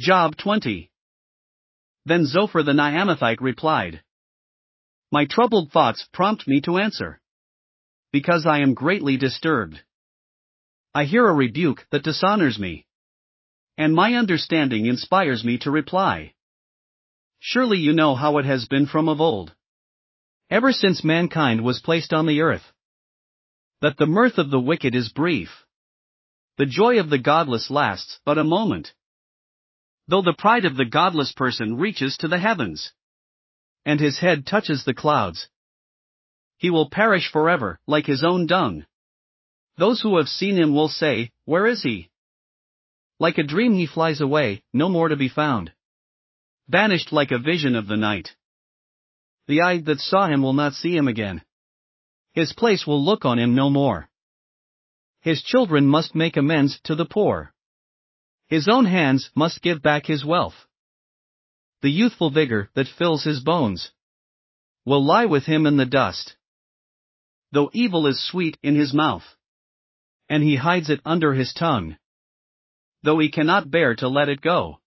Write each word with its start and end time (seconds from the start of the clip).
Job 0.00 0.34
20. 0.38 0.90
Then 2.06 2.24
Zophar 2.24 2.62
the 2.62 2.72
Naamathite 2.72 3.42
replied, 3.42 4.02
My 5.12 5.26
troubled 5.26 5.72
thoughts 5.72 6.08
prompt 6.10 6.48
me 6.48 6.62
to 6.62 6.78
answer. 6.78 7.20
Because 8.10 8.46
I 8.46 8.60
am 8.60 8.72
greatly 8.72 9.18
disturbed. 9.18 9.78
I 10.94 11.04
hear 11.04 11.28
a 11.28 11.34
rebuke 11.34 11.86
that 11.90 12.02
dishonors 12.02 12.58
me. 12.58 12.86
And 13.76 13.94
my 13.94 14.14
understanding 14.14 14.86
inspires 14.86 15.44
me 15.44 15.58
to 15.58 15.70
reply. 15.70 16.32
Surely 17.38 17.76
you 17.76 17.92
know 17.92 18.14
how 18.14 18.38
it 18.38 18.46
has 18.46 18.64
been 18.64 18.86
from 18.86 19.06
of 19.06 19.20
old. 19.20 19.54
Ever 20.48 20.72
since 20.72 21.04
mankind 21.04 21.62
was 21.62 21.82
placed 21.82 22.14
on 22.14 22.24
the 22.24 22.40
earth. 22.40 22.72
That 23.82 23.98
the 23.98 24.06
mirth 24.06 24.38
of 24.38 24.50
the 24.50 24.60
wicked 24.60 24.94
is 24.94 25.12
brief. 25.12 25.50
The 26.56 26.64
joy 26.64 27.00
of 27.00 27.10
the 27.10 27.18
godless 27.18 27.70
lasts 27.70 28.18
but 28.24 28.38
a 28.38 28.44
moment. 28.44 28.94
Though 30.10 30.22
the 30.22 30.34
pride 30.36 30.64
of 30.64 30.76
the 30.76 30.84
godless 30.84 31.30
person 31.30 31.76
reaches 31.76 32.16
to 32.16 32.26
the 32.26 32.40
heavens. 32.40 32.92
And 33.86 34.00
his 34.00 34.18
head 34.18 34.44
touches 34.44 34.84
the 34.84 34.92
clouds. 34.92 35.48
He 36.58 36.68
will 36.68 36.90
perish 36.90 37.30
forever, 37.30 37.78
like 37.86 38.06
his 38.06 38.24
own 38.24 38.48
dung. 38.48 38.86
Those 39.76 40.00
who 40.00 40.16
have 40.16 40.26
seen 40.26 40.56
him 40.56 40.74
will 40.74 40.88
say, 40.88 41.30
Where 41.44 41.64
is 41.64 41.84
he? 41.84 42.10
Like 43.20 43.38
a 43.38 43.44
dream 43.44 43.74
he 43.74 43.86
flies 43.86 44.20
away, 44.20 44.64
no 44.72 44.88
more 44.88 45.08
to 45.08 45.16
be 45.16 45.28
found. 45.28 45.72
Banished 46.68 47.12
like 47.12 47.30
a 47.30 47.38
vision 47.38 47.76
of 47.76 47.86
the 47.86 47.96
night. 47.96 48.34
The 49.46 49.60
eye 49.60 49.80
that 49.82 50.00
saw 50.00 50.26
him 50.26 50.42
will 50.42 50.54
not 50.54 50.74
see 50.74 50.96
him 50.96 51.06
again. 51.06 51.40
His 52.32 52.52
place 52.52 52.84
will 52.84 53.04
look 53.04 53.24
on 53.24 53.38
him 53.38 53.54
no 53.54 53.70
more. 53.70 54.10
His 55.20 55.40
children 55.40 55.86
must 55.86 56.16
make 56.16 56.36
amends 56.36 56.80
to 56.84 56.96
the 56.96 57.06
poor. 57.06 57.54
His 58.50 58.66
own 58.68 58.84
hands 58.84 59.30
must 59.36 59.62
give 59.62 59.80
back 59.80 60.06
his 60.06 60.24
wealth. 60.24 60.66
The 61.82 61.88
youthful 61.90 62.30
vigor 62.30 62.68
that 62.74 62.88
fills 62.88 63.22
his 63.22 63.38
bones 63.38 63.92
will 64.84 65.04
lie 65.04 65.26
with 65.26 65.44
him 65.44 65.66
in 65.66 65.76
the 65.76 65.86
dust. 65.86 66.36
Though 67.52 67.70
evil 67.72 68.08
is 68.08 68.20
sweet 68.20 68.58
in 68.60 68.74
his 68.74 68.92
mouth, 68.92 69.36
and 70.28 70.42
he 70.42 70.56
hides 70.56 70.90
it 70.90 71.00
under 71.04 71.32
his 71.32 71.52
tongue. 71.52 71.96
Though 73.04 73.20
he 73.20 73.30
cannot 73.30 73.70
bear 73.70 73.94
to 73.94 74.08
let 74.08 74.28
it 74.28 74.40
go, 74.40 74.80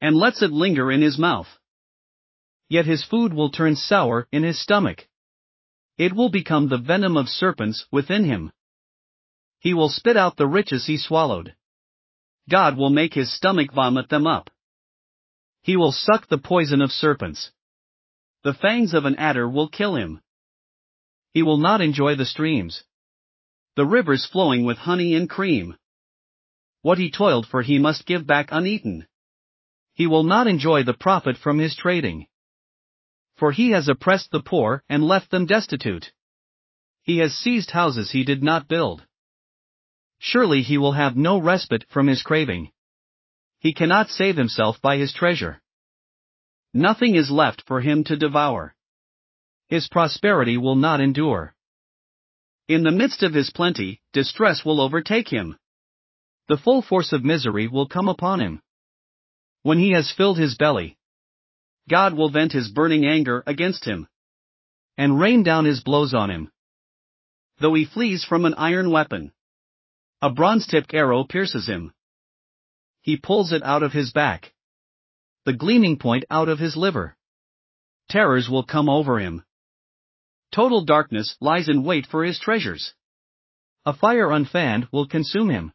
and 0.00 0.16
lets 0.16 0.40
it 0.40 0.50
linger 0.50 0.90
in 0.90 1.02
his 1.02 1.18
mouth. 1.18 1.48
Yet 2.70 2.86
his 2.86 3.04
food 3.04 3.34
will 3.34 3.50
turn 3.50 3.76
sour 3.76 4.26
in 4.32 4.42
his 4.42 4.58
stomach. 4.58 5.06
It 5.98 6.14
will 6.14 6.30
become 6.30 6.68
the 6.68 6.78
venom 6.78 7.18
of 7.18 7.28
serpents 7.28 7.84
within 7.92 8.24
him. 8.24 8.52
He 9.58 9.74
will 9.74 9.90
spit 9.90 10.16
out 10.16 10.38
the 10.38 10.46
riches 10.46 10.86
he 10.86 10.96
swallowed. 10.96 11.54
God 12.50 12.76
will 12.76 12.90
make 12.90 13.14
his 13.14 13.32
stomach 13.32 13.72
vomit 13.72 14.08
them 14.08 14.26
up. 14.26 14.50
He 15.62 15.76
will 15.76 15.92
suck 15.92 16.28
the 16.28 16.38
poison 16.38 16.82
of 16.82 16.90
serpents. 16.90 17.52
The 18.42 18.54
fangs 18.54 18.92
of 18.92 19.04
an 19.04 19.16
adder 19.16 19.48
will 19.48 19.68
kill 19.68 19.94
him. 19.94 20.20
He 21.32 21.42
will 21.42 21.58
not 21.58 21.80
enjoy 21.80 22.16
the 22.16 22.26
streams. 22.26 22.82
The 23.76 23.86
rivers 23.86 24.26
flowing 24.26 24.64
with 24.64 24.78
honey 24.78 25.14
and 25.14 25.30
cream. 25.30 25.76
What 26.82 26.98
he 26.98 27.10
toiled 27.10 27.46
for 27.46 27.62
he 27.62 27.78
must 27.78 28.06
give 28.06 28.26
back 28.26 28.48
uneaten. 28.50 29.06
He 29.94 30.08
will 30.08 30.24
not 30.24 30.48
enjoy 30.48 30.82
the 30.82 30.94
profit 30.94 31.36
from 31.36 31.58
his 31.58 31.76
trading. 31.76 32.26
For 33.36 33.52
he 33.52 33.70
has 33.70 33.88
oppressed 33.88 34.32
the 34.32 34.42
poor 34.42 34.82
and 34.88 35.04
left 35.04 35.30
them 35.30 35.46
destitute. 35.46 36.10
He 37.02 37.18
has 37.18 37.34
seized 37.34 37.70
houses 37.70 38.10
he 38.10 38.24
did 38.24 38.42
not 38.42 38.66
build. 38.66 39.06
Surely 40.22 40.60
he 40.62 40.76
will 40.76 40.92
have 40.92 41.16
no 41.16 41.38
respite 41.38 41.84
from 41.88 42.06
his 42.06 42.22
craving. 42.22 42.70
He 43.58 43.72
cannot 43.72 44.10
save 44.10 44.36
himself 44.36 44.80
by 44.80 44.98
his 44.98 45.14
treasure. 45.14 45.62
Nothing 46.74 47.14
is 47.14 47.30
left 47.30 47.64
for 47.66 47.80
him 47.80 48.04
to 48.04 48.16
devour. 48.16 48.76
His 49.68 49.88
prosperity 49.88 50.58
will 50.58 50.76
not 50.76 51.00
endure. 51.00 51.54
In 52.68 52.82
the 52.82 52.92
midst 52.92 53.22
of 53.22 53.32
his 53.32 53.50
plenty, 53.50 54.02
distress 54.12 54.64
will 54.64 54.80
overtake 54.80 55.28
him. 55.28 55.56
The 56.48 56.58
full 56.58 56.82
force 56.82 57.12
of 57.12 57.24
misery 57.24 57.66
will 57.66 57.88
come 57.88 58.08
upon 58.08 58.40
him. 58.40 58.62
When 59.62 59.78
he 59.78 59.92
has 59.92 60.12
filled 60.12 60.38
his 60.38 60.54
belly, 60.54 60.98
God 61.88 62.14
will 62.14 62.30
vent 62.30 62.52
his 62.52 62.70
burning 62.70 63.06
anger 63.06 63.42
against 63.46 63.84
him 63.84 64.06
and 64.98 65.18
rain 65.18 65.42
down 65.42 65.64
his 65.64 65.82
blows 65.82 66.12
on 66.12 66.30
him. 66.30 66.52
Though 67.58 67.72
he 67.72 67.86
flees 67.86 68.22
from 68.22 68.44
an 68.44 68.54
iron 68.54 68.90
weapon, 68.90 69.32
a 70.22 70.28
bronze 70.28 70.66
tipped 70.66 70.92
arrow 70.92 71.24
pierces 71.24 71.66
him. 71.66 71.92
He 73.00 73.16
pulls 73.16 73.52
it 73.52 73.62
out 73.62 73.82
of 73.82 73.92
his 73.92 74.12
back. 74.12 74.52
The 75.46 75.54
gleaming 75.54 75.98
point 75.98 76.24
out 76.30 76.50
of 76.50 76.58
his 76.58 76.76
liver. 76.76 77.16
Terrors 78.10 78.48
will 78.50 78.64
come 78.64 78.90
over 78.90 79.18
him. 79.18 79.42
Total 80.52 80.84
darkness 80.84 81.36
lies 81.40 81.70
in 81.70 81.84
wait 81.84 82.06
for 82.06 82.22
his 82.22 82.38
treasures. 82.38 82.92
A 83.86 83.94
fire 83.94 84.30
unfanned 84.30 84.88
will 84.92 85.06
consume 85.06 85.48
him. 85.48 85.72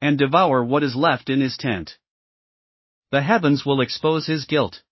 And 0.00 0.16
devour 0.16 0.62
what 0.62 0.84
is 0.84 0.94
left 0.94 1.28
in 1.28 1.40
his 1.40 1.56
tent. 1.56 1.98
The 3.10 3.22
heavens 3.22 3.66
will 3.66 3.80
expose 3.80 4.26
his 4.26 4.44
guilt. 4.44 4.82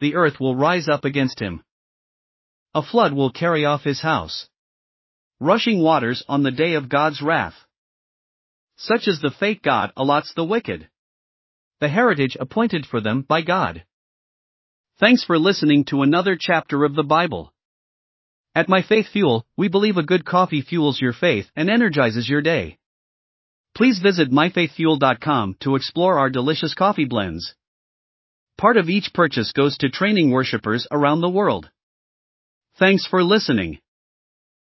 The 0.00 0.14
earth 0.14 0.40
will 0.40 0.56
rise 0.56 0.88
up 0.88 1.04
against 1.04 1.38
him. 1.38 1.62
A 2.74 2.82
flood 2.82 3.12
will 3.12 3.30
carry 3.30 3.66
off 3.66 3.84
his 3.84 4.00
house. 4.00 4.48
Rushing 5.38 5.82
waters 5.82 6.24
on 6.26 6.42
the 6.42 6.50
day 6.50 6.74
of 6.74 6.88
God's 6.88 7.20
wrath. 7.20 7.54
Such 8.76 9.08
as 9.08 9.20
the 9.20 9.30
fate 9.30 9.62
God 9.62 9.92
allots 9.96 10.34
the 10.34 10.44
wicked. 10.44 10.88
The 11.80 11.88
heritage 11.88 12.36
appointed 12.38 12.86
for 12.86 13.00
them 13.00 13.22
by 13.22 13.42
God. 13.42 13.84
Thanks 14.98 15.24
for 15.24 15.38
listening 15.38 15.84
to 15.86 16.02
another 16.02 16.36
chapter 16.38 16.84
of 16.84 16.94
the 16.94 17.02
Bible. 17.02 17.52
At 18.54 18.68
My 18.68 18.82
Faith 18.82 19.08
Fuel, 19.12 19.44
we 19.56 19.68
believe 19.68 19.96
a 19.96 20.02
good 20.04 20.24
coffee 20.24 20.62
fuels 20.62 21.00
your 21.00 21.12
faith 21.12 21.50
and 21.56 21.68
energizes 21.68 22.28
your 22.28 22.42
day. 22.42 22.78
Please 23.74 23.98
visit 23.98 24.30
myfaithfuel.com 24.30 25.56
to 25.60 25.74
explore 25.74 26.18
our 26.18 26.30
delicious 26.30 26.74
coffee 26.74 27.06
blends. 27.06 27.54
Part 28.56 28.76
of 28.76 28.88
each 28.88 29.12
purchase 29.12 29.50
goes 29.50 29.76
to 29.78 29.90
training 29.90 30.30
worshippers 30.30 30.86
around 30.92 31.20
the 31.20 31.28
world. 31.28 31.70
Thanks 32.78 33.04
for 33.04 33.24
listening. 33.24 33.78